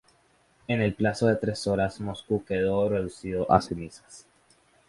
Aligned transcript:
En 0.67 0.81
el 0.81 0.95
plazo 0.95 1.27
de 1.27 1.35
tres 1.35 1.67
horas 1.67 1.99
Moscú 1.99 2.43
quedó 2.43 2.89
reducido 2.89 3.51
a 3.51 3.61
cenizas. 3.61 4.25